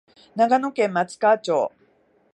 [0.35, 1.71] 長野県松川町